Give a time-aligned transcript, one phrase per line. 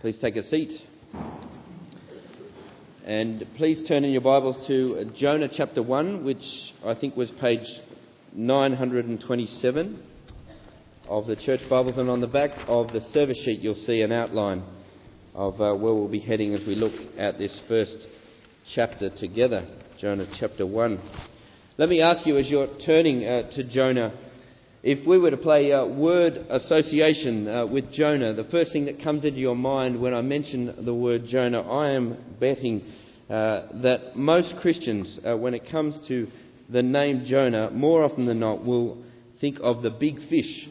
[0.00, 0.72] Please take a seat.
[3.04, 6.42] And please turn in your Bibles to Jonah chapter 1, which
[6.82, 7.66] I think was page
[8.32, 10.02] 927
[11.06, 11.98] of the church Bibles.
[11.98, 14.64] And on the back of the service sheet, you'll see an outline
[15.34, 18.06] of uh, where we'll be heading as we look at this first
[18.74, 19.68] chapter together
[20.00, 20.98] Jonah chapter 1.
[21.76, 24.18] Let me ask you as you're turning uh, to Jonah
[24.82, 29.02] if we were to play uh, word association uh, with Jonah, the first thing that
[29.02, 32.82] comes into your mind when I mention the word Jonah, I am betting
[33.28, 36.28] uh, that most Christians, uh, when it comes to
[36.70, 39.04] the name Jonah, more often than not will
[39.40, 40.66] think of the big fish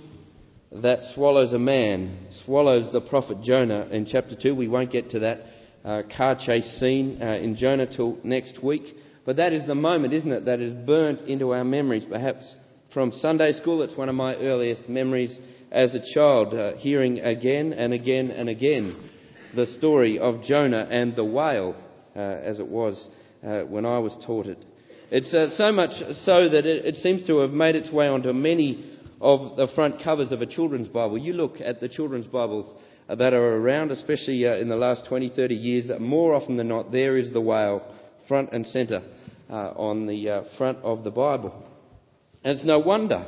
[0.72, 4.56] that swallows a man, swallows the prophet Jonah in chapter 2.
[4.56, 5.40] We won't get to that
[5.86, 8.96] uh, car chase scene uh, in Jonah till next week.
[9.26, 12.56] But that is the moment, isn't it, that is burnt into our memories, perhaps
[12.94, 13.82] from Sunday school.
[13.84, 15.38] It's one of my earliest memories
[15.72, 19.10] as a child, uh, hearing again and again and again
[19.56, 21.76] the story of Jonah and the whale,
[22.16, 23.08] uh, as it was
[23.44, 24.64] uh, when I was taught it.
[25.12, 25.92] It's uh, so much
[26.24, 30.04] so that it, it, seems to have made its way onto many of the front
[30.04, 31.18] covers of a children's Bible.
[31.18, 32.74] You look at the children's Bibles
[33.08, 36.92] that are around, especially uh, in the last 20, 30 years, more often than not,
[36.92, 37.82] there is the whale
[38.28, 39.02] front and centre
[39.50, 41.69] uh, on the front of the Bible.
[42.44, 43.28] And it's no wonder.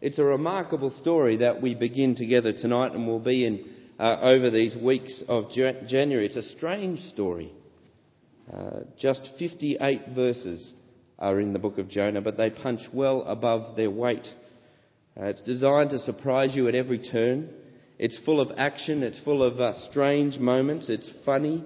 [0.00, 3.64] It's a remarkable story that we begin together tonight and will be in
[3.98, 6.26] uh, over these weeks of January.
[6.26, 7.52] It's a strange story.
[8.52, 10.72] Uh, just 58 verses
[11.18, 14.26] are in the book of Jonah, but they punch well above their weight.
[15.20, 17.50] Uh, it's designed to surprise you at every turn.
[17.98, 19.02] It's full of action.
[19.02, 20.88] It's full of uh, strange moments.
[20.88, 21.64] It's funny,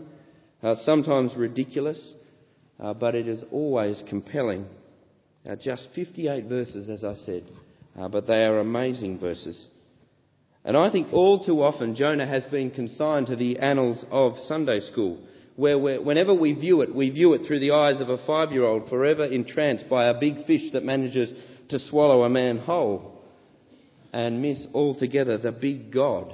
[0.62, 2.14] uh, sometimes ridiculous,
[2.80, 4.66] uh, but it is always compelling.
[5.44, 7.44] Now, just 58 verses, as I said,
[7.98, 9.66] uh, but they are amazing verses.
[10.64, 14.80] And I think all too often Jonah has been consigned to the annals of Sunday
[14.80, 15.18] school,
[15.56, 18.64] where whenever we view it, we view it through the eyes of a five year
[18.64, 21.32] old forever entranced by a big fish that manages
[21.68, 23.20] to swallow a man whole
[24.12, 26.32] and miss altogether the big God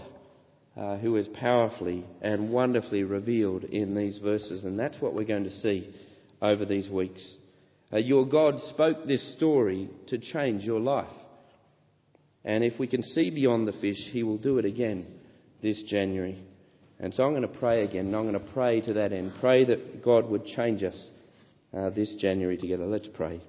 [0.77, 4.65] uh, who is powerfully and wonderfully revealed in these verses.
[4.65, 5.94] And that's what we're going to see
[6.43, 7.37] over these weeks.
[7.93, 11.12] Uh, your God spoke this story to change your life.
[12.44, 15.06] And if we can see beyond the fish, He will do it again
[15.62, 16.43] this January.
[17.00, 19.32] And so I'm going to pray again, and I'm going to pray to that end.
[19.41, 21.09] Pray that God would change us
[21.76, 22.87] uh, this January together.
[22.87, 23.41] Let's pray.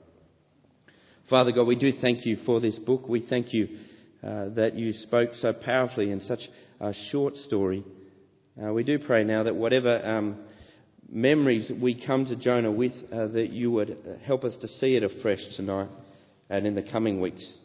[1.29, 3.07] Father God, we do thank you for this book.
[3.07, 3.77] We thank you
[4.23, 6.41] uh, that you spoke so powerfully in such
[6.79, 7.83] a short story.
[8.61, 10.37] Uh, we do pray now that whatever um,
[11.11, 14.95] memories that we come to Jonah with, uh, that you would help us to see
[14.95, 15.89] it afresh tonight
[16.49, 17.57] and in the coming weeks.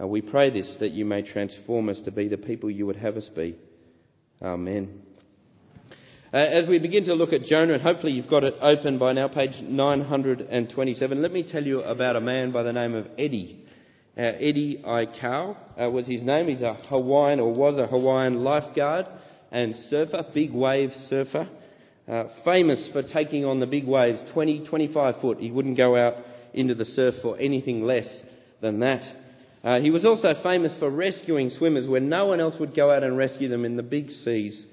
[0.00, 2.96] Uh, we pray this that you may transform us to be the people you would
[2.96, 3.56] have us be.
[4.40, 5.02] Amen.
[6.32, 9.12] Uh, as we begin to look at Jonah, and hopefully you've got it open by
[9.12, 13.66] now, page 927, let me tell you about a man by the name of Eddie.
[14.16, 16.48] Uh, Eddie Aikau uh, was his name.
[16.48, 19.06] He's a Hawaiian, or was a Hawaiian lifeguard
[19.50, 21.48] and surfer, big wave surfer.
[22.08, 25.38] Uh, famous for taking on the big waves, 20, 25 foot.
[25.38, 26.14] He wouldn't go out
[26.52, 28.22] into the surf for anything less
[28.60, 29.02] than that.
[29.62, 33.04] Uh, he was also famous for rescuing swimmers when no one else would go out
[33.04, 34.66] and rescue them in the big seas.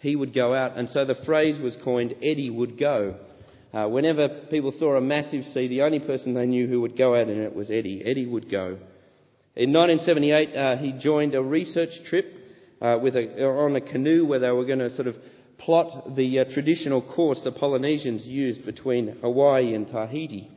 [0.00, 3.14] He would go out, and so the phrase was coined Eddie would go.
[3.72, 7.14] Uh, whenever people saw a massive sea, the only person they knew who would go
[7.14, 8.02] out in it was Eddie.
[8.04, 8.78] Eddie would go.
[9.54, 12.26] In 1978, uh, he joined a research trip
[12.80, 15.14] uh, with a, on a canoe where they were going to sort of
[15.62, 20.50] plot the uh, traditional course the Polynesians used between Hawaii and Tahiti.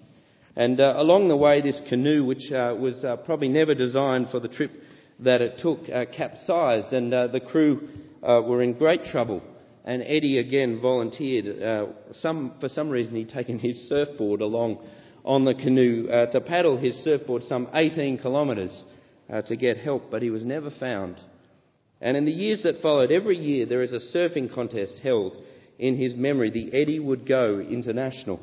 [0.55, 4.39] And uh, along the way, this canoe, which uh, was uh, probably never designed for
[4.39, 4.71] the trip
[5.19, 7.88] that it took, uh, capsized, and uh, the crew
[8.21, 9.41] were in great trouble.
[9.85, 11.94] And Eddie again volunteered.
[12.13, 14.79] some, for some reason, he'd taken his surfboard along
[15.23, 18.83] on the canoe to paddle his surfboard some 18 kilometres
[19.45, 21.17] to get help, but he was never found.
[22.01, 25.38] And in the years that followed, every year there is a surfing contest held
[25.80, 28.39] in his memory, the Eddie Would Go International.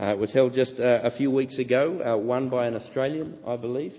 [0.00, 3.38] Uh, it was held just uh, a few weeks ago, uh, won by an Australian,
[3.46, 3.94] I believe.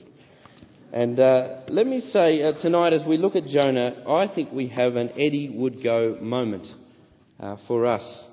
[0.92, 4.68] And uh, let me say uh, tonight, as we look at Jonah, I think we
[4.70, 6.68] have an Eddie Would Go moment
[7.40, 8.26] uh, for us.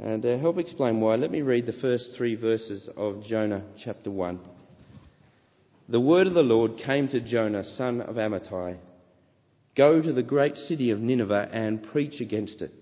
[0.00, 4.10] And to help explain why, let me read the first three verses of Jonah chapter
[4.10, 4.40] 1.
[5.88, 8.78] The word of the Lord came to Jonah, son of Amittai
[9.76, 12.72] Go to the great city of Nineveh and preach against it,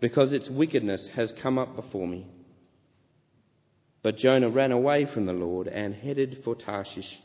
[0.00, 2.26] because its wickedness has come up before me.
[4.02, 7.18] But Jonah ran away from the Lord and headed for Tarshish.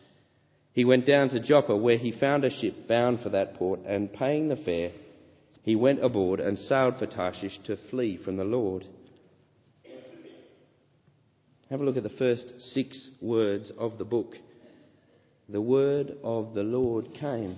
[0.74, 4.12] He went down to Joppa, where he found a ship bound for that port, and
[4.12, 4.92] paying the fare,
[5.62, 8.86] he went aboard and sailed for Tarshish to flee from the Lord.
[11.70, 14.36] Have a look at the first six words of the book.
[15.48, 17.58] The word of the Lord came.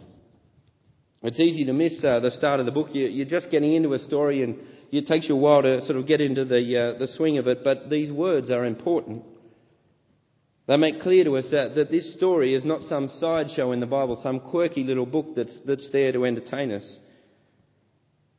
[1.23, 2.89] It's easy to miss uh, the start of the book.
[2.91, 4.59] You, are just getting into a story and
[4.91, 7.47] it takes you a while to sort of get into the, uh, the swing of
[7.47, 9.23] it, but these words are important.
[10.67, 13.85] They make clear to us that, that this story is not some sideshow in the
[13.85, 16.97] Bible, some quirky little book that's, that's there to entertain us.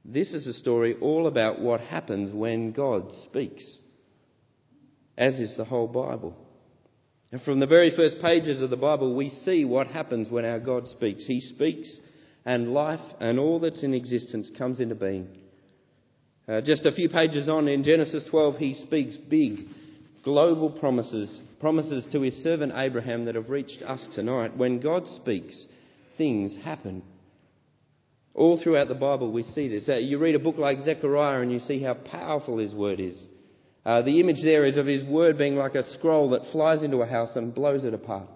[0.04, 3.78] This is a story all about what happens when God speaks,
[5.16, 6.36] as is the whole Bible.
[7.32, 10.60] And from the very first pages of the Bible, we see what happens when our
[10.60, 11.26] God speaks.
[11.26, 11.92] He speaks,
[12.46, 15.26] and life and all that's in existence comes into being.
[16.48, 19.58] Uh, just a few pages on in Genesis 12, he speaks big,
[20.24, 24.56] global promises, promises to his servant Abraham that have reached us tonight.
[24.56, 25.66] When God speaks,
[26.16, 27.02] things happen.
[28.32, 29.88] All throughout the Bible, we see this.
[29.88, 33.20] Uh, you read a book like Zechariah and you see how powerful his word is.
[33.84, 36.98] Uh, the image there is of his word being like a scroll that flies into
[36.98, 38.28] a house and blows it apart.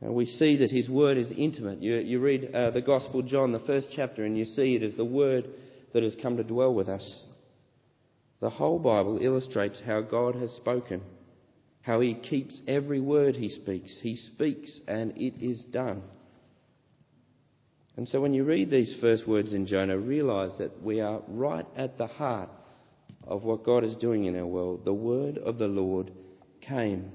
[0.00, 1.82] And we see that his word is intimate.
[1.82, 4.96] You, you read uh, the Gospel John, the first chapter, and you see it is
[4.96, 5.48] the word
[5.92, 7.22] that has come to dwell with us.
[8.40, 11.02] The whole Bible illustrates how God has spoken,
[11.82, 13.98] how he keeps every word he speaks.
[14.00, 16.02] He speaks and it is done.
[17.96, 21.66] And so when you read these first words in Jonah, realize that we are right
[21.76, 22.50] at the heart
[23.24, 24.84] of what God is doing in our world.
[24.84, 26.12] The word of the Lord
[26.60, 27.10] came.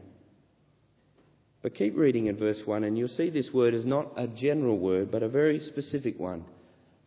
[1.63, 4.77] But keep reading in verse 1, and you'll see this word is not a general
[4.77, 6.43] word, but a very specific one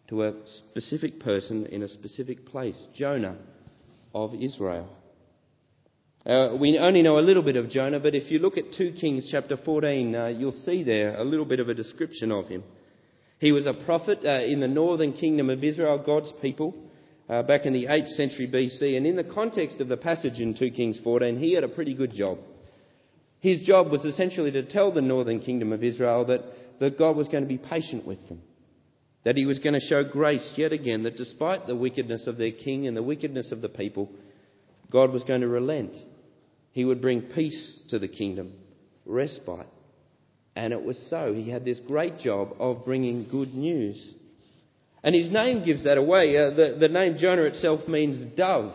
[0.09, 3.37] to a specific person in a specific place Jonah
[4.15, 4.89] of Israel.
[6.25, 8.95] Uh, we only know a little bit of Jonah, but if you look at 2
[8.99, 12.65] Kings chapter 14, uh, you'll see there a little bit of a description of him.
[13.39, 16.75] He was a prophet uh, in the northern kingdom of Israel, God's people,
[17.29, 18.97] uh, back in the 8th century BC.
[18.97, 21.93] And in the context of the passage in 2 Kings 14, he had a pretty
[21.93, 22.39] good job.
[23.41, 26.41] His job was essentially to tell the northern kingdom of Israel that,
[26.81, 28.43] that God was going to be patient with them.
[29.25, 32.53] That he was going to show grace yet again, that despite the wickedness of their
[32.53, 34.11] king and the wickedness of the people,
[34.91, 35.97] God was going to relent.
[36.71, 38.53] He would bring peace to the kingdom,
[39.05, 39.67] respite.
[40.55, 41.35] And it was so.
[41.35, 44.15] He had this great job of bringing good news.
[45.03, 46.37] And his name gives that away.
[46.37, 48.73] Uh, the, the name Jonah itself means dove.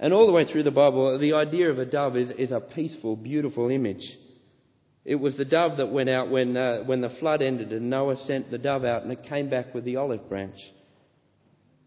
[0.00, 2.58] And all the way through the Bible, the idea of a dove is, is a
[2.58, 4.02] peaceful, beautiful image.
[5.04, 8.16] It was the dove that went out when, uh, when the flood ended, and Noah
[8.16, 10.58] sent the dove out, and it came back with the olive branch.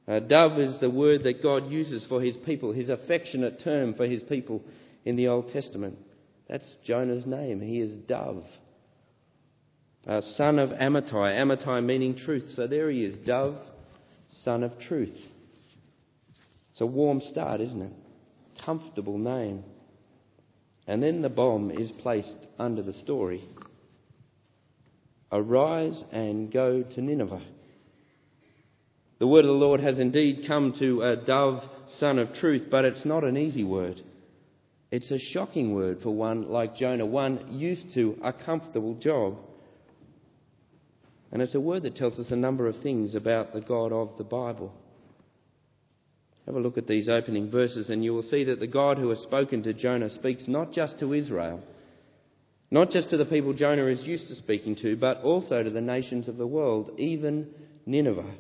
[0.08, 4.06] Uh, dove is the word that God uses for his people, his affectionate term for
[4.06, 4.64] his people
[5.04, 5.98] in the Old Testament.
[6.48, 7.62] That's Jonah's name.
[7.62, 8.44] He is dove
[10.08, 11.40] uh, son of Amittai.
[11.40, 12.44] Amittai meaning truth.
[12.56, 13.58] So there he is, dove,
[14.44, 15.16] son of truth.
[16.84, 17.94] A warm start, isn't it?
[18.66, 19.64] Comfortable name.
[20.86, 23.42] And then the bomb is placed under the story.
[25.32, 27.42] Arise and go to Nineveh.
[29.20, 31.64] The word of the Lord has indeed come to a dove,
[32.00, 34.02] son of truth, but it's not an easy word.
[34.92, 39.38] It's a shocking word for one like Jonah, one used to a comfortable job.
[41.32, 44.18] And it's a word that tells us a number of things about the God of
[44.18, 44.74] the Bible.
[46.46, 49.10] Have a look at these opening verses, and you will see that the God who
[49.10, 51.62] has spoken to Jonah speaks not just to Israel,
[52.70, 55.82] not just to the people Jonah is used to speaking to, but also to the
[55.82, 57.48] nations of the world, even
[57.86, 58.36] Nineveh.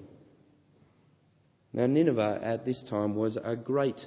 [1.71, 3.99] Now, Nineveh at this time was a great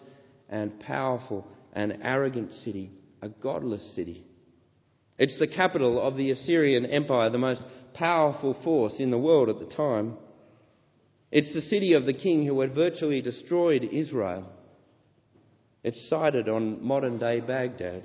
[0.49, 2.91] and powerful and arrogant city,
[3.23, 4.25] a godless city.
[5.19, 7.63] It's the capital of the Assyrian Empire, the most
[7.95, 10.19] powerful force in the world at the time.
[11.31, 14.51] It's the city of the king who had virtually destroyed Israel.
[15.83, 18.05] It's sited on modern day Baghdad.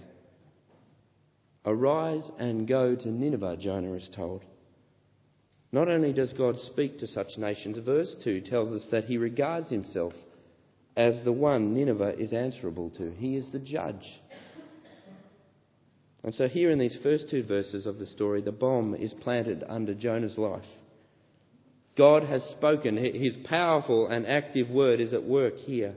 [1.65, 4.43] Arise and go to Nineveh, Jonah is told.
[5.71, 9.69] Not only does God speak to such nations, verse 2 tells us that he regards
[9.69, 10.13] himself
[10.97, 13.11] as the one Nineveh is answerable to.
[13.11, 14.21] He is the judge.
[16.23, 19.63] And so, here in these first two verses of the story, the bomb is planted
[19.67, 20.65] under Jonah's life.
[21.97, 22.97] God has spoken.
[22.97, 25.95] His powerful and active word is at work here.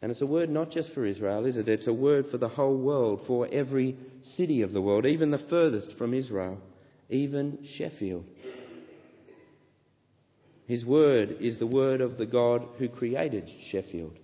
[0.00, 1.68] And it's a word not just for Israel, is it?
[1.68, 3.96] It's a word for the whole world, for every
[4.36, 6.58] city of the world, even the furthest from Israel,
[7.08, 8.24] even Sheffield.
[10.66, 14.18] His word is the word of the God who created Sheffield.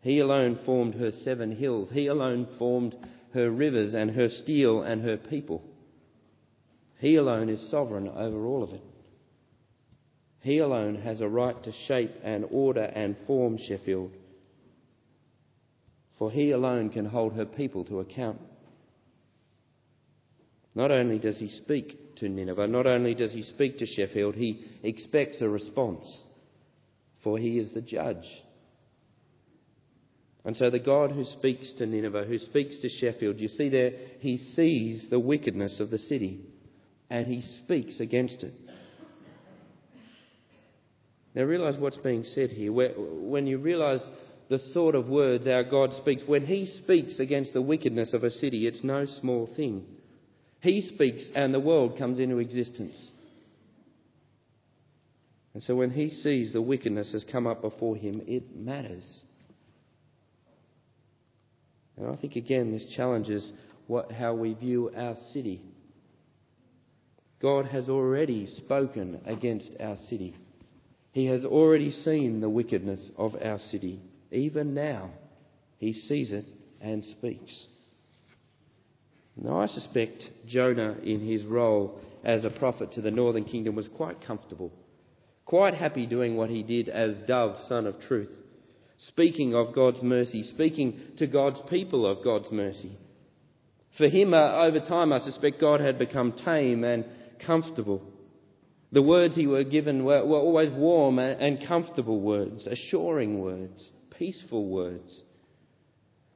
[0.00, 1.90] He alone formed her seven hills.
[1.92, 2.96] He alone formed
[3.34, 5.62] her rivers and her steel and her people.
[6.98, 8.82] He alone is sovereign over all of it.
[10.40, 14.12] He alone has a right to shape and order and form Sheffield.
[16.18, 18.40] For he alone can hold her people to account.
[20.74, 24.64] Not only does he speak to Nineveh, not only does he speak to Sheffield, he
[24.82, 26.22] expects a response,
[27.22, 28.26] for he is the judge.
[30.44, 33.92] And so the God who speaks to Nineveh, who speaks to Sheffield, you see there,
[34.20, 36.40] he sees the wickedness of the city
[37.10, 38.54] and he speaks against it.
[41.34, 42.72] Now realize what's being said here.
[42.72, 44.04] When you realize
[44.48, 48.30] the sort of words our God speaks, when he speaks against the wickedness of a
[48.30, 49.84] city, it's no small thing.
[50.60, 53.10] He speaks and the world comes into existence.
[55.54, 59.22] And so when he sees the wickedness has come up before him, it matters.
[61.96, 63.52] And I think again this challenges
[63.86, 65.62] what, how we view our city.
[67.40, 70.34] God has already spoken against our city.
[71.12, 74.00] He has already seen the wickedness of our city.
[74.30, 75.10] Even now,
[75.78, 76.44] he sees it
[76.80, 77.66] and speaks.
[79.36, 83.88] Now, I suspect Jonah, in his role as a prophet to the northern kingdom, was
[83.96, 84.72] quite comfortable,
[85.44, 88.30] quite happy doing what he did as dove, son of truth,
[88.96, 92.98] speaking of God's mercy, speaking to God's people of God's mercy.
[93.96, 97.04] For him, uh, over time, I suspect God had become tame and
[97.44, 98.02] comfortable.
[98.92, 104.66] The words he were given were, were always warm and comfortable words, assuring words, peaceful
[104.66, 105.22] words.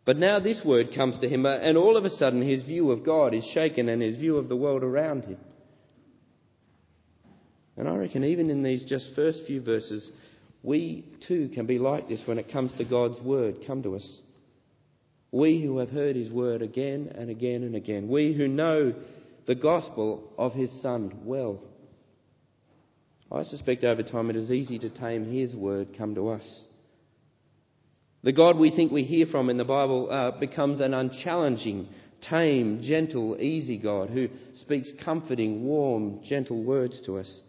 [0.04, 3.04] But now this word comes to him, and all of a sudden his view of
[3.04, 5.38] God is shaken and his view of the world around him.
[7.76, 10.10] And I reckon even in these just first few verses,
[10.62, 14.20] we too can be like this when it comes to God's word come to us.
[15.30, 18.08] We who have heard his word again and again and again.
[18.08, 18.94] We who know
[19.46, 21.60] the gospel of his Son well.
[23.30, 26.66] I suspect over time it is easy to tame his word come to us.
[28.22, 31.88] The God we think we hear from in the Bible uh, becomes an unchallenging,
[32.28, 37.40] tame, gentle, easy God who speaks comforting, warm, gentle words to us.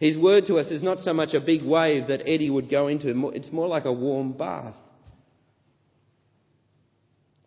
[0.00, 2.88] His word to us is not so much a big wave that Eddie would go
[2.88, 4.74] into, it's more like a warm bath.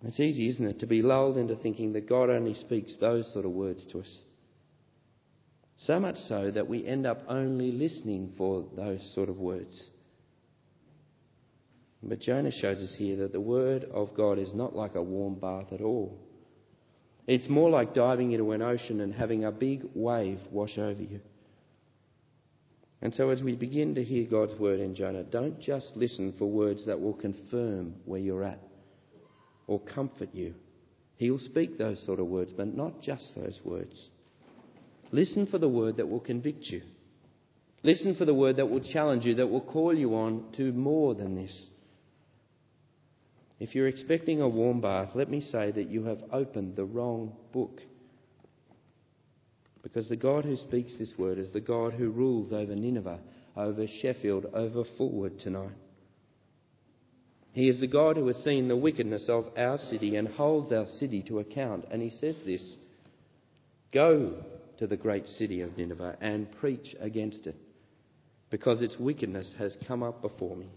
[0.05, 3.45] It's easy, isn't it, to be lulled into thinking that God only speaks those sort
[3.45, 4.19] of words to us.
[5.77, 9.89] So much so that we end up only listening for those sort of words.
[12.01, 15.35] But Jonah shows us here that the word of God is not like a warm
[15.35, 16.19] bath at all.
[17.25, 21.21] It's more like diving into an ocean and having a big wave wash over you.
[23.01, 26.49] And so, as we begin to hear God's word in Jonah, don't just listen for
[26.49, 28.59] words that will confirm where you're at
[29.67, 30.55] or comfort you.
[31.15, 34.09] He'll speak those sort of words, but not just those words.
[35.11, 36.81] Listen for the word that will convict you.
[37.83, 41.13] Listen for the word that will challenge you, that will call you on to more
[41.13, 41.67] than this.
[43.59, 47.33] If you're expecting a warm bath, let me say that you have opened the wrong
[47.51, 47.81] book.
[49.83, 53.19] Because the God who speaks this word is the God who rules over Nineveh,
[53.55, 55.75] over Sheffield, over Fulwood tonight.
[57.53, 60.87] He is the God who has seen the wickedness of our city and holds our
[60.97, 61.85] city to account.
[61.91, 62.75] And he says this
[63.93, 64.43] Go
[64.79, 67.55] to the great city of Nineveh and preach against it,
[68.49, 70.67] because its wickedness has come up before me.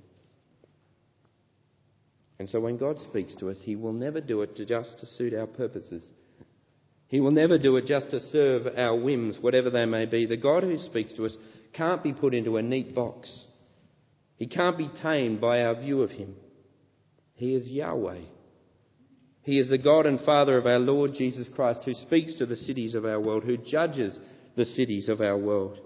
[2.38, 5.32] And so when God speaks to us, He will never do it just to suit
[5.32, 6.06] our purposes.
[7.08, 10.26] He will never do it just to serve our whims, whatever they may be.
[10.26, 11.36] The God who speaks to us
[11.72, 13.44] can't be put into a neat box.
[14.36, 16.34] He can't be tamed by our view of Him.
[17.36, 18.20] He is Yahweh.
[19.42, 22.56] He is the God and Father of our Lord Jesus Christ who speaks to the
[22.56, 24.18] cities of our world, who judges
[24.56, 25.78] the cities of our world.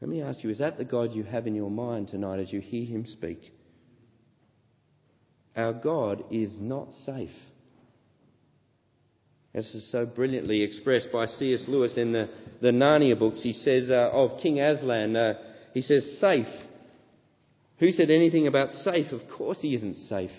[0.00, 2.52] Let me ask you, is that the God you have in your mind tonight as
[2.52, 3.40] you hear him speak?
[5.56, 7.30] Our God is not safe.
[9.52, 11.64] This is so brilliantly expressed by C.S.
[11.68, 12.28] Lewis in the,
[12.60, 13.42] the Narnia books.
[13.42, 15.34] He says uh, of King Aslan, uh,
[15.72, 16.46] he says, safe
[17.78, 19.12] who said anything about safe?
[19.12, 20.30] Of course he isn't safe.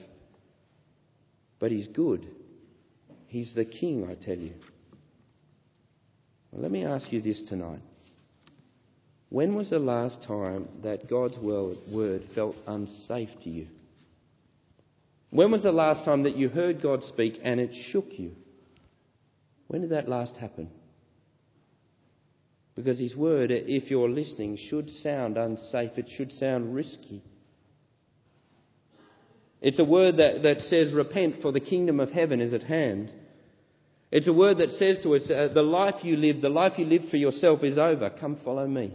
[1.60, 2.26] But he's good.
[3.28, 4.54] He's the king, I tell you.
[6.52, 7.82] Well, let me ask you this tonight.
[9.30, 13.68] When was the last time that God's word felt unsafe to you?
[15.32, 18.32] When was the last time that you heard God speak and it shook you?
[19.68, 20.70] When did that last happen?
[22.76, 25.92] Because His word, if you're listening, should sound unsafe.
[25.98, 27.24] It should sound risky.
[29.62, 33.12] It's a word that, that says, Repent, for the kingdom of heaven is at hand.
[34.12, 36.86] It's a word that says to us, uh, The life you live, the life you
[36.86, 38.10] live for yourself is over.
[38.20, 38.94] Come follow me.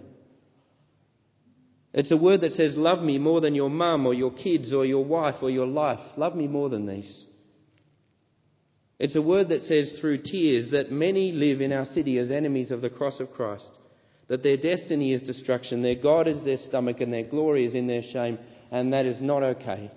[1.93, 4.87] It's a word that says, Love me more than your mum or your kids or
[4.87, 5.99] your wife or your life.
[6.17, 7.27] Love me more than these.
[9.01, 12.71] It's a word that says through tears that many live in our city as enemies
[12.71, 13.79] of the cross of Christ,
[14.29, 17.87] that their destiny is destruction, their God is their stomach, and their glory is in
[17.87, 18.39] their shame,
[18.71, 19.91] and that is not okay.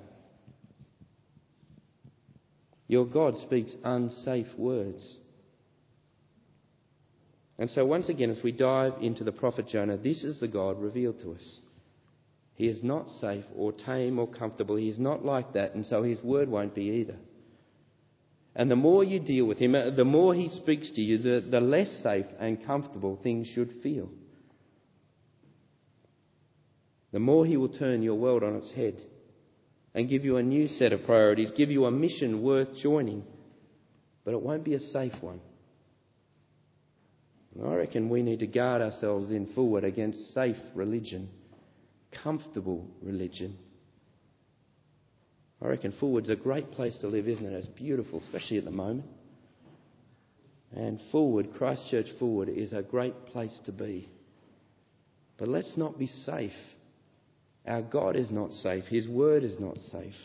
[2.88, 5.17] Your God speaks unsafe words.
[7.60, 10.81] And so, once again, as we dive into the prophet Jonah, this is the God
[10.81, 11.60] revealed to us.
[12.55, 14.77] He is not safe or tame or comfortable.
[14.77, 17.17] He is not like that, and so his word won't be either.
[18.55, 21.43] And the more you deal with him, uh, the more he speaks to you, the,
[21.50, 24.10] the less safe and comfortable things should feel.
[27.12, 29.01] The more he will turn your world on its head
[29.93, 33.24] and give you a new set of priorities, give you a mission worth joining,
[34.25, 35.39] but it won't be a safe one.
[37.63, 41.29] I reckon we need to guard ourselves in Fulwood against safe religion,
[42.24, 43.57] comfortable religion.
[45.63, 47.53] I reckon Fulwood's a great place to live, isn't it?
[47.53, 49.05] It's beautiful, especially at the moment.
[50.75, 54.10] And Fulwood, Christchurch Fulwood, is a great place to be.
[55.38, 56.51] But let's not be safe.
[57.65, 58.84] Our God is not safe.
[58.86, 60.15] His word is not safe.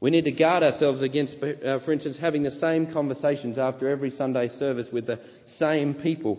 [0.00, 4.10] We need to guard ourselves against, uh, for instance, having the same conversations after every
[4.10, 5.20] Sunday service with the
[5.58, 6.38] same people.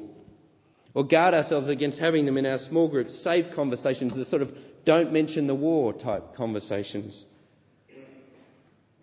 [0.94, 4.50] Or guard ourselves against having them in our small groups, safe conversations, the sort of
[4.88, 7.26] don't mention the war type conversations.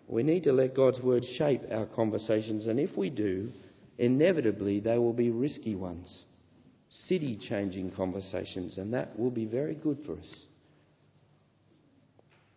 [0.07, 3.51] We need to let God's word shape our conversations, and if we do,
[3.99, 6.23] inevitably they will be risky ones,
[6.89, 10.47] city changing conversations, and that will be very good for us.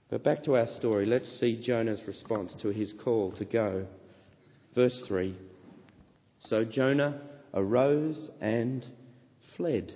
[0.09, 3.87] But back to our story, let's see Jonah's response to his call to go.
[4.75, 5.37] Verse 3
[6.41, 7.21] So Jonah
[7.53, 8.87] arose and
[9.55, 9.93] fled.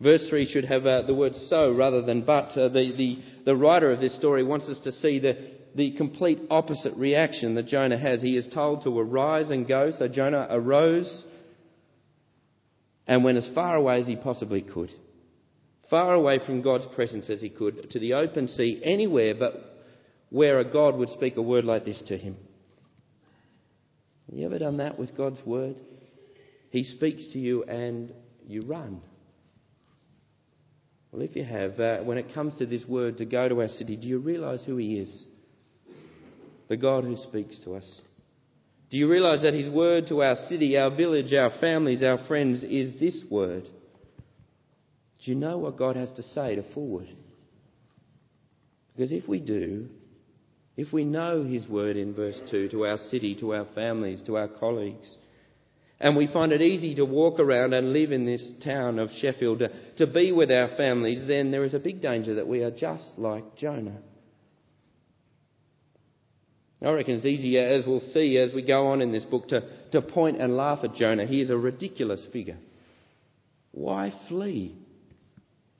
[0.00, 2.50] Verse 3 should have uh, the word so rather than but.
[2.50, 6.38] Uh, the, the, the writer of this story wants us to see the, the complete
[6.50, 8.22] opposite reaction that Jonah has.
[8.22, 11.24] He is told to arise and go, so Jonah arose
[13.06, 14.90] and went as far away as he possibly could
[15.90, 19.54] far away from God's presence as he could, to the open sea, anywhere but
[20.30, 22.36] where a God would speak a word like this to him.
[24.28, 25.76] Have you ever done that with God's word?
[26.70, 28.12] He speaks to you and
[28.46, 29.00] you run.
[31.10, 33.68] Well, if you have, uh, when it comes to this word to go to our
[33.68, 35.24] city, do you realise who He is?
[36.68, 38.00] The God who speaks to us.
[38.90, 42.62] Do you realise that His word to our city, our village, our families, our friends
[42.62, 43.64] is this word?
[45.24, 47.08] Do you know what God has to say to Fulwood?
[48.94, 49.88] Because if we do,
[50.76, 54.36] if we know His word in verse 2 to our city, to our families, to
[54.36, 55.16] our colleagues,
[56.00, 59.62] and we find it easy to walk around and live in this town of Sheffield,
[59.96, 63.18] to, be with our families, then there is a big danger that we are just
[63.18, 63.98] like Jonah.
[66.80, 69.62] I reckon it's easier, as we'll see as we go on in this book, to,
[69.90, 71.26] to point and laugh at Jonah.
[71.26, 72.58] He is a ridiculous figure.
[73.72, 74.76] Why flee?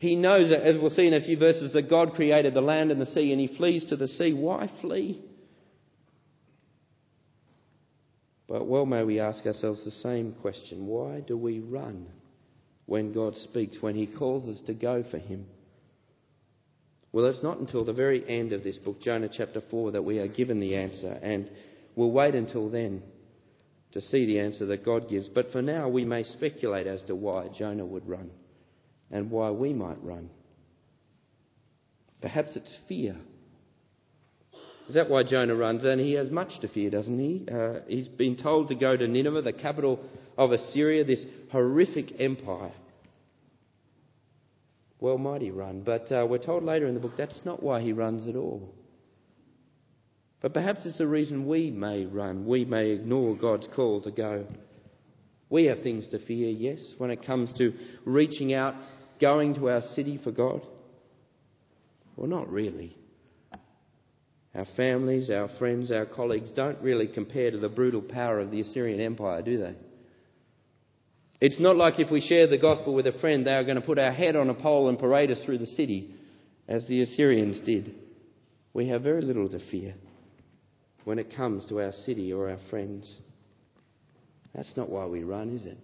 [0.01, 3.01] He knows, as we'll see in a few verses, that God created the land and
[3.01, 4.33] the sea and he flees to the sea.
[4.33, 5.23] Why flee?
[8.49, 12.07] But well, may we ask ourselves the same question why do we run
[12.87, 15.47] when God speaks, when he calls us to go for him?
[17.13, 20.19] Well, it's not until the very end of this book, Jonah chapter 4, that we
[20.19, 21.51] are given the answer, and
[21.97, 23.03] we'll wait until then
[23.93, 25.29] to see the answer that God gives.
[25.29, 28.31] But for now, we may speculate as to why Jonah would run
[29.11, 30.31] and why we might run.
[32.21, 33.17] Perhaps it's fear.
[34.89, 35.85] Is that why Jonah runs?
[35.85, 37.47] And he has much to fear, doesn't he?
[37.53, 40.01] Uh, he's been told to go to Nineveh, the capital
[40.37, 42.73] of Assyria, this horrific empire.
[45.01, 45.83] Well, might he run?
[45.83, 48.75] But uh, we're told later in the book that's not why he runs at all.
[50.41, 52.47] But perhaps it's the reason we may run.
[52.47, 54.47] We may ignore God's call to go.
[55.51, 57.73] We have things to fear, yes, when it comes to
[58.05, 58.75] reaching out
[59.21, 60.63] going to our city for God?
[62.17, 62.97] Well, not really.
[64.55, 68.61] Our families, our friends, our colleagues don't really compare to the brutal power of the
[68.61, 69.75] Assyrian Empire, do they?
[71.41, 73.87] It's not like if we share the gospel with a friend, they are going to
[73.87, 76.15] put our head on a pole and parade us through the city,
[76.67, 77.95] as the Assyrians did.
[78.75, 79.95] We have very little to fear
[81.05, 83.21] when it comes to our city or our friends.
[84.55, 85.79] That's not why we run, is it?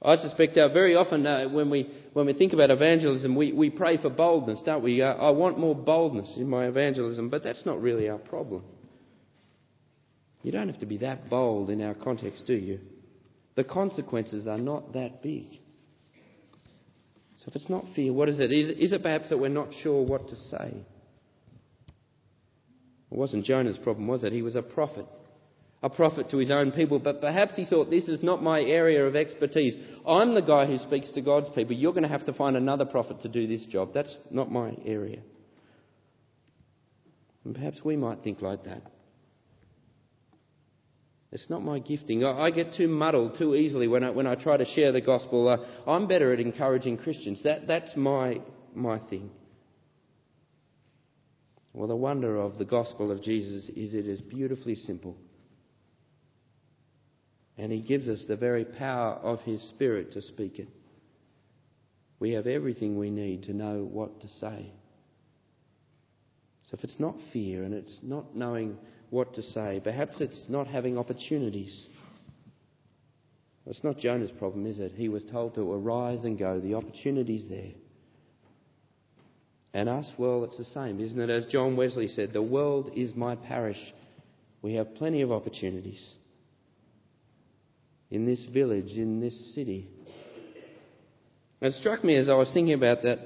[0.00, 3.68] I suspect uh, very often uh, when, we, when we think about evangelism, we, we
[3.68, 5.02] pray for boldness, don't we?
[5.02, 8.62] Uh, I want more boldness in my evangelism, but that's not really our problem.
[10.42, 12.78] You don't have to be that bold in our context, do you?
[13.56, 15.50] The consequences are not that big.
[17.38, 18.52] So if it's not fear, what is it?
[18.52, 20.74] Is, is it perhaps that we're not sure what to say?
[23.10, 24.32] It wasn't Jonah's problem, was it?
[24.32, 25.06] He was a prophet.
[25.80, 29.06] A prophet to his own people, but perhaps he thought, this is not my area
[29.06, 29.76] of expertise.
[30.06, 31.74] I'm the guy who speaks to God's people.
[31.74, 33.90] You're going to have to find another prophet to do this job.
[33.94, 35.20] That's not my area.
[37.44, 38.82] And perhaps we might think like that.
[41.30, 42.24] It's not my gifting.
[42.24, 45.48] I, get too muddled too easily when I, when I try to share the gospel.
[45.48, 47.42] Uh, I'm better at encouraging Christians.
[47.44, 48.40] That, that's my,
[48.74, 49.30] my thing.
[51.74, 55.16] Well, the wonder of the gospel of Jesus is it is beautifully simple.
[57.58, 60.68] And he gives us the very power of his Spirit to speak it.
[62.20, 64.72] We have everything we need to know what to say.
[66.64, 68.76] So if it's not fear and it's not knowing
[69.10, 71.86] what to say, perhaps it's not having opportunities.
[73.66, 74.92] It's not Jonah's problem, is it?
[74.92, 76.60] He was told to arise and go.
[76.60, 77.72] The opportunity's there.
[79.74, 81.30] And us, well, it's the same, isn't it?
[81.30, 83.78] As John Wesley said, the world is my parish.
[84.62, 86.02] We have plenty of opportunities
[88.10, 89.88] in this village, in this city.
[91.60, 93.18] It struck me as I was thinking about that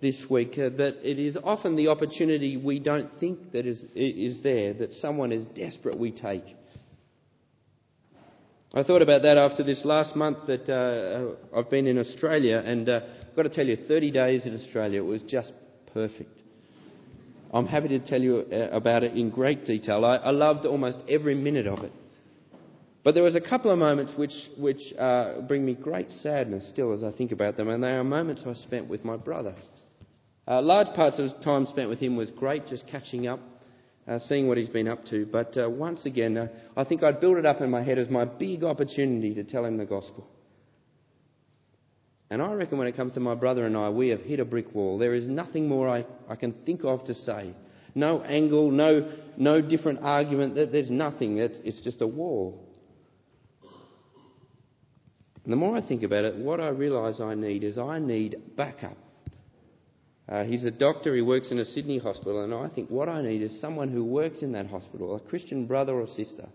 [0.00, 4.42] this week uh, that it is often the opportunity we don't think that is, is
[4.42, 6.44] there, that someone is desperate we take.
[8.72, 12.88] I thought about that after this last month that uh, I've been in Australia, and
[12.88, 15.52] uh, I've got to tell you, 30 days in Australia, it was just
[15.92, 16.30] perfect.
[17.52, 20.04] I'm happy to tell you uh, about it in great detail.
[20.04, 21.92] I, I loved almost every minute of it.
[23.02, 26.92] But there was a couple of moments which, which uh, bring me great sadness still
[26.92, 29.54] as I think about them, and they are moments I spent with my brother.
[30.46, 33.40] Uh, large parts of time spent with him was great, just catching up,
[34.06, 35.24] uh, seeing what he's been up to.
[35.24, 38.10] But uh, once again, uh, I think I'd built it up in my head as
[38.10, 40.26] my big opportunity to tell him the gospel.
[42.28, 44.44] And I reckon when it comes to my brother and I, we have hit a
[44.44, 44.98] brick wall.
[44.98, 47.54] There is nothing more I, I can think of to say.
[47.94, 50.54] No angle, no, no different argument.
[50.54, 51.38] That there's nothing.
[51.38, 52.69] It's, it's just a wall.
[55.50, 58.36] And the more I think about it, what I realise I need is I need
[58.56, 58.96] backup.
[60.28, 63.20] Uh, he's a doctor, he works in a Sydney hospital, and I think what I
[63.20, 66.46] need is someone who works in that hospital, a Christian brother or sister,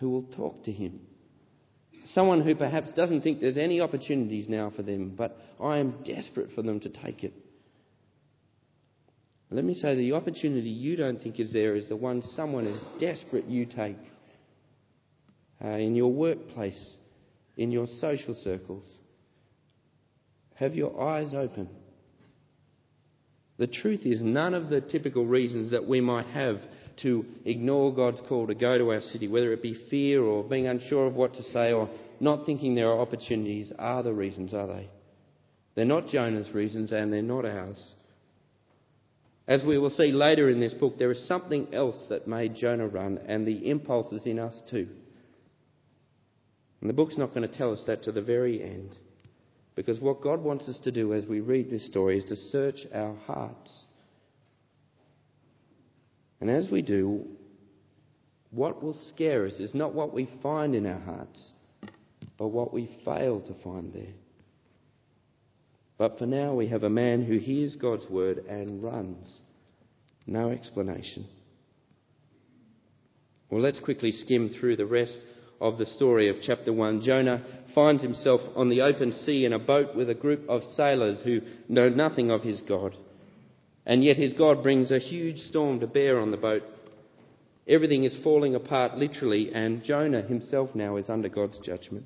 [0.00, 1.00] who will talk to him.
[2.08, 6.50] Someone who perhaps doesn't think there's any opportunities now for them, but I am desperate
[6.54, 7.32] for them to take it.
[9.48, 12.82] Let me say the opportunity you don't think is there is the one someone is
[13.00, 13.96] desperate you take.
[15.64, 16.96] Uh, in your workplace,
[17.60, 18.90] in your social circles.
[20.54, 21.68] Have your eyes open.
[23.58, 26.56] The truth is, none of the typical reasons that we might have
[27.02, 30.68] to ignore God's call to go to our city, whether it be fear or being
[30.68, 34.66] unsure of what to say or not thinking there are opportunities, are the reasons, are
[34.66, 34.88] they?
[35.74, 37.94] They're not Jonah's reasons and they're not ours.
[39.46, 42.88] As we will see later in this book, there is something else that made Jonah
[42.88, 44.88] run, and the impulse is in us too.
[46.80, 48.96] And the book's not going to tell us that to the very end.
[49.74, 52.80] Because what God wants us to do as we read this story is to search
[52.92, 53.84] our hearts.
[56.40, 57.24] And as we do,
[58.50, 61.52] what will scare us is not what we find in our hearts,
[62.38, 64.14] but what we fail to find there.
[65.98, 69.26] But for now, we have a man who hears God's word and runs.
[70.26, 71.26] No explanation.
[73.50, 75.18] Well, let's quickly skim through the rest
[75.60, 77.02] of the story of chapter 1.
[77.02, 77.44] Jonah
[77.74, 81.40] finds himself on the open sea in a boat with a group of sailors who
[81.68, 82.96] know nothing of his God.
[83.84, 86.62] And yet his God brings a huge storm to bear on the boat.
[87.68, 92.04] Everything is falling apart literally, and Jonah himself now is under God's judgment.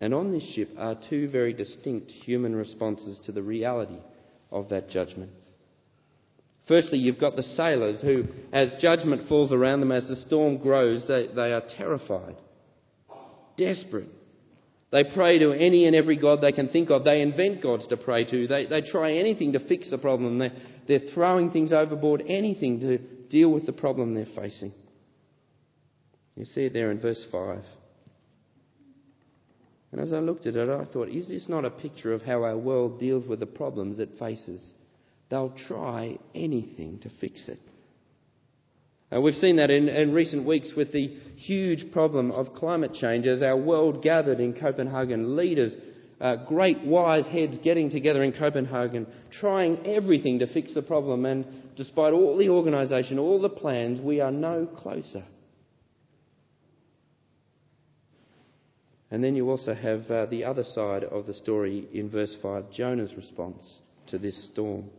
[0.00, 3.98] And on this ship are two very distinct human responses to the reality
[4.50, 5.30] of that judgment.
[6.68, 11.04] Firstly, you've got the sailors who, as judgment falls around them, as the storm grows,
[11.08, 12.36] they, they are terrified,
[13.56, 14.08] desperate.
[14.92, 17.02] They pray to any and every God they can think of.
[17.02, 18.46] They invent gods to pray to.
[18.46, 20.38] They, they try anything to fix the problem.
[20.38, 20.52] They're,
[20.86, 24.72] they're throwing things overboard, anything to deal with the problem they're facing.
[26.36, 27.64] You see it there in verse 5.
[29.92, 32.42] And as I looked at it, I thought, is this not a picture of how
[32.44, 34.72] our world deals with the problems it faces?
[35.32, 37.58] They'll try anything to fix it.
[39.10, 43.26] Uh, we've seen that in, in, recent weeks with the huge problem of climate change
[43.26, 45.72] as our world gathered in Copenhagen, leaders,
[46.20, 51.24] uh, great wise heads getting together in Copenhagen, trying everything to fix the problem.
[51.24, 55.24] And despite all the organisation, all the plans, we are no closer.
[59.10, 62.70] And then you also have uh, the other side of the story in verse 5
[62.70, 64.90] Jonah's response to this storm.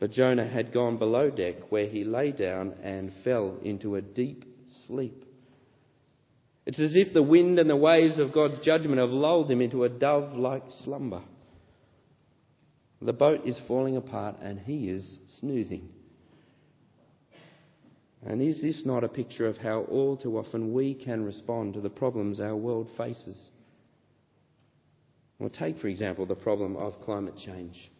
[0.00, 4.44] But Jonah had gone below deck, where he lay down and fell into a deep
[4.86, 5.24] sleep.
[6.66, 9.84] It's as if the wind and the waves of God's judgment have lulled him into
[9.84, 11.22] a dove like slumber.
[13.02, 15.90] The boat is falling apart and he is snoozing.
[18.26, 21.82] And is this not a picture of how all too often we can respond to
[21.82, 23.50] the problems our world faces?
[25.38, 27.90] Well, take, for example, the problem of climate change.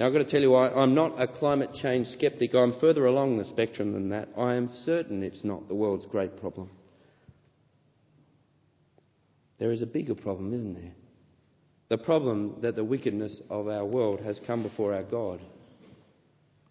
[0.00, 2.54] Now, I've got to tell you, I, am not a climate change skeptic.
[2.54, 4.30] I'm further along the spectrum than that.
[4.36, 6.70] I am certain it's not the world's great problem.
[9.58, 10.94] There is a bigger problem, isn't there?
[11.90, 15.38] The problem that the wickedness of our world has come before our God.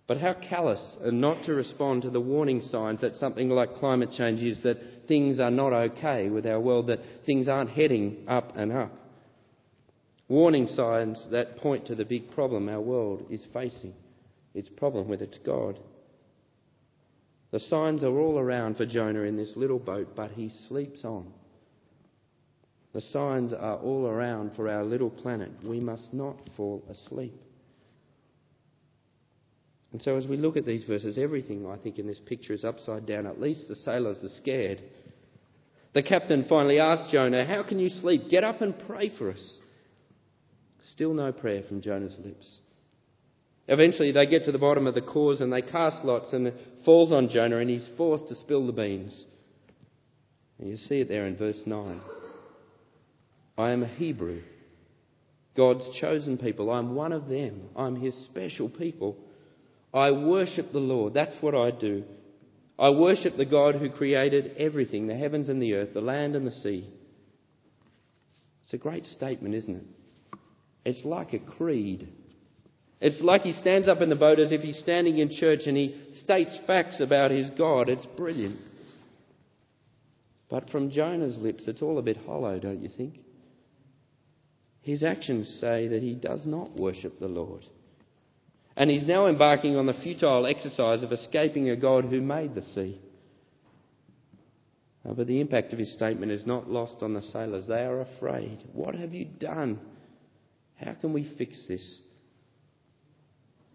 [0.08, 4.10] But how callous and not to respond to the warning signs that something like climate
[4.18, 8.54] change is, that things are not okay with our world, that things aren't heading up
[8.56, 8.92] and up.
[10.30, 13.96] Warning signs that point to the big problem our world is facing
[14.54, 15.80] its problem with its God.
[17.52, 21.34] The signs are all around for Jonah in this little boat, but he sleeps on.
[22.94, 25.50] The signs are all around for our little planet.
[25.68, 27.34] We must not fall asleep.
[29.92, 32.64] And so, as we look at these verses, everything I think in this picture is
[32.64, 33.26] upside down.
[33.26, 34.84] At least the sailors are scared.
[35.94, 38.30] The captain finally asked Jonah, How can you sleep?
[38.30, 39.58] Get up and pray for us.
[40.92, 42.60] Still no prayer from Jonah's lips.
[43.68, 46.56] Eventually, they get to the bottom of the cause and they cast lots, and it
[46.86, 49.26] falls on Jonah, and he's forced to spill the beans.
[50.58, 52.02] And you see it there in verse 9.
[53.58, 54.42] I am a Hebrew,
[55.56, 56.72] God's chosen people.
[56.72, 57.70] I'm one of them.
[57.76, 59.18] I'm his special people.
[59.94, 61.14] I worship the Lord.
[61.14, 62.04] That's what I do.
[62.80, 66.48] I worship the God who created everything the heavens and the earth, the land and
[66.48, 66.90] the sea.
[68.64, 69.84] It's a great statement, isn't it?
[70.86, 72.10] It's like a creed.
[73.02, 75.78] It's like he stands up in the boat as if he's standing in church and
[75.78, 77.90] he states facts about his God.
[77.90, 78.60] It's brilliant.
[80.50, 83.20] But from Jonah's lips, it's all a bit hollow, don't you think?
[84.82, 87.64] His actions say that he does not worship the Lord.
[88.76, 92.62] And he's now embarking on the futile exercise of escaping a God who made the
[92.62, 93.00] sea.
[95.08, 97.68] Uh, but the impact of his statement is not lost on the sailors.
[97.68, 98.64] They are afraid.
[98.74, 99.80] What have you done?
[100.84, 102.00] How can we fix this?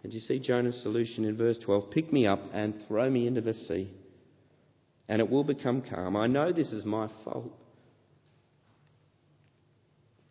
[0.02, 3.40] And you see Jonah's solution in verse 12 Pick me up and throw me into
[3.40, 3.90] the sea,
[5.08, 6.16] and it will become calm.
[6.16, 7.52] I know this is my fault.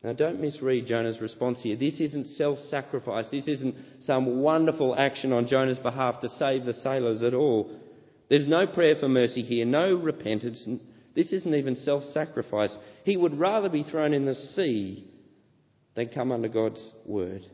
[0.04, 1.78] Now, don't misread Jonah's response here.
[1.78, 3.26] This isn't self sacrifice.
[3.32, 7.80] This isn't some wonderful action on Jonah's behalf to save the sailors at all.
[8.30, 10.68] There's no prayer for mercy here, no repentance.
[11.16, 12.76] This isn't even self sacrifice.
[13.06, 15.08] He would rather be thrown in the sea
[15.96, 17.48] than come under God's word.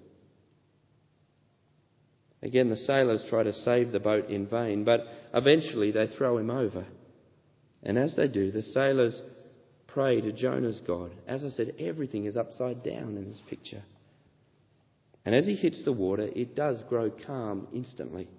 [2.42, 5.02] Again, the sailors try to save the boat in vain, but
[5.34, 6.86] eventually they throw him over.
[7.84, 9.22] And as they do, the sailors
[9.88, 11.12] pray to Jonah's God.
[11.28, 13.84] As I said, everything is upside down in this picture.
[15.26, 18.30] And as he hits the water, it does grow calm instantly.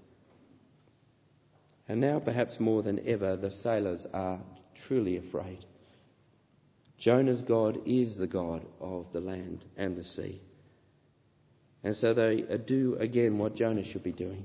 [1.88, 4.40] And now, perhaps more than ever, the sailors are
[4.86, 5.64] truly afraid.
[7.00, 10.40] Jonah's God is the God of the land and the sea.
[11.82, 14.44] And so they do again what Jonah should be doing.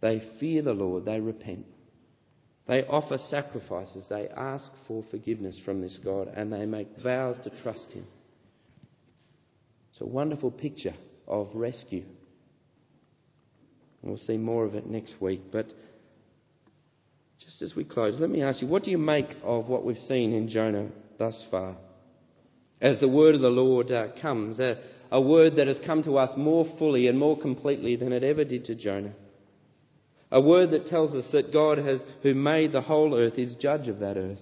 [0.00, 1.66] They fear the Lord, they repent.
[2.66, 7.50] They offer sacrifices, they ask for forgiveness from this God, and they make vows to
[7.62, 8.06] trust Him.
[9.92, 10.94] It's a wonderful picture
[11.28, 12.04] of rescue.
[14.02, 15.42] We'll see more of it next week.
[15.52, 15.66] But
[17.38, 19.96] just as we close, let me ask you what do you make of what we've
[19.98, 20.88] seen in Jonah
[21.20, 21.76] thus far?
[22.80, 24.78] As the word of the Lord uh, comes, a,
[25.12, 28.42] a word that has come to us more fully and more completely than it ever
[28.42, 29.12] did to Jonah.
[30.32, 33.88] A word that tells us that God has, who made the whole earth is judge
[33.88, 34.38] of that earth.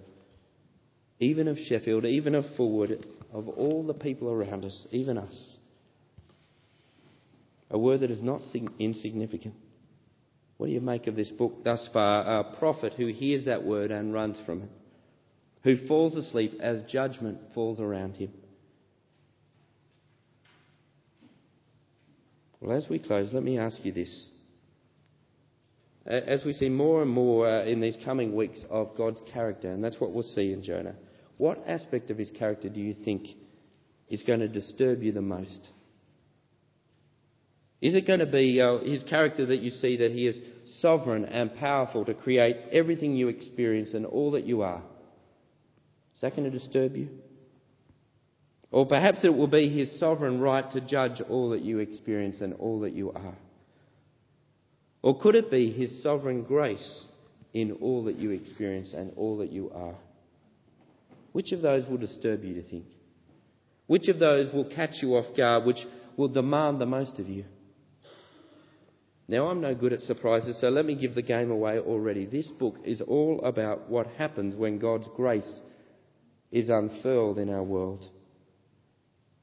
[1.19, 5.57] Even of Sheffield, even of Fulwood, of all the people around us, even us.
[7.71, 8.43] A word that is not
[8.79, 9.55] insignificant.
[10.59, 12.41] What do you make of this book thus far?
[12.41, 14.71] A prophet who hears that word and runs from it,
[15.69, 18.33] who falls asleep as judgment falls around him.
[22.59, 24.29] Well, as we close, let me ask you this
[26.07, 29.85] as we see more and more uh, in these coming weeks of God's character, and
[29.85, 30.95] that's what we'll see in Jonah,
[31.37, 33.27] what aspect of his character do you think
[34.09, 35.69] is going to disturb you the most?
[37.83, 40.41] Is it going to be uh, his character that you see that he is
[40.81, 44.83] sovereign and powerful to create everything you experience and all that you are?
[46.19, 47.11] Is that going to disturb you?
[48.73, 52.55] Or perhaps it will be his sovereign right to judge all that you experience and
[52.55, 53.37] all that you are.
[55.01, 57.05] Or could it be his sovereign grace
[57.55, 59.95] in all that you experience and all that you are?
[61.31, 62.87] Which of those will disturb you to think?
[63.87, 67.45] Which of those will catch you off guard, which will demand the most of you?
[69.29, 72.27] Now, I'm no good at surprises, so let me give the game away already.
[72.27, 75.61] This book is all about what happens when God's grace
[76.51, 78.09] is unfurled in our world.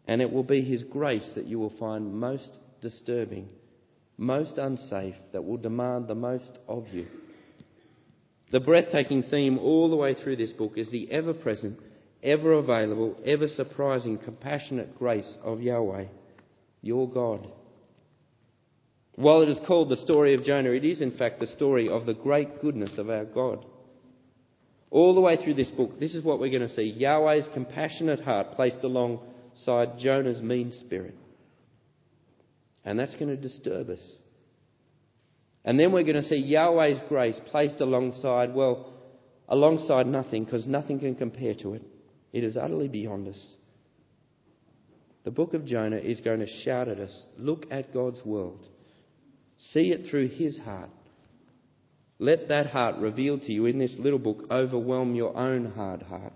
[0.08, 3.50] And it will be His grace that you will find most disturbing,
[4.18, 7.08] most unsafe, that will demand the most of you.
[8.52, 11.80] The breathtaking theme all the way through this book is the ever present,
[12.22, 16.06] ever available, ever surprising, compassionate grace of Yahweh,
[16.82, 17.48] your God.
[19.16, 22.06] While it is called the story of Jonah, it is in fact the story of
[22.06, 23.66] the great goodness of our God.
[24.96, 28.22] All the way through this book, this is what we're going to see Yahweh's compassionate
[28.22, 31.16] heart placed alongside Jonah's mean spirit.
[32.86, 34.16] And that's going to disturb us.
[35.66, 38.94] And then we're going to see Yahweh's grace placed alongside, well,
[39.50, 41.82] alongside nothing, because nothing can compare to it.
[42.32, 43.48] It is utterly beyond us.
[45.26, 48.66] The book of Jonah is going to shout at us look at God's world,
[49.58, 50.90] see it through his heart.
[52.18, 56.34] Let that heart revealed to you in this little book overwhelm your own hard heart.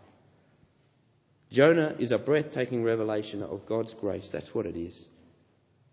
[1.52, 4.30] Jonah is a breathtaking revelation of God's grace.
[4.32, 5.08] That's what it is.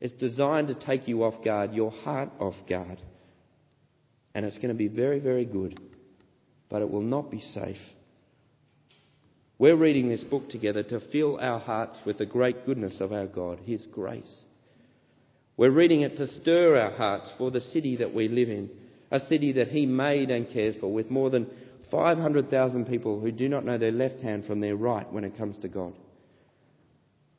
[0.00, 3.00] It's designed to take you off guard, your heart off guard
[4.36, 5.80] and it's going to be very, very good,
[6.68, 7.80] but it will not be safe.
[9.58, 13.26] We're reading this book together to fill our hearts with the great goodness of our
[13.26, 14.44] God, His grace.
[15.56, 18.68] We're reading it to stir our hearts for the city that we live in,
[19.10, 21.46] a city that He made and cares for, with more than
[21.90, 25.58] 500,000 people who do not know their left hand from their right when it comes
[25.58, 25.94] to God.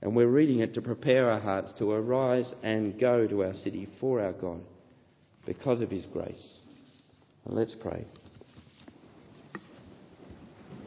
[0.02, 3.88] And we're reading it to prepare our hearts to arise and go to our city
[4.00, 4.62] for our God
[5.46, 6.60] because of His grace.
[7.46, 8.06] Let's pray.